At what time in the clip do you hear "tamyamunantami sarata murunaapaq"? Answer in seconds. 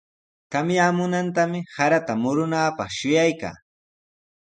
0.51-2.89